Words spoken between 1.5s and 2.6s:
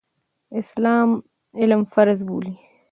علم فرض بولي.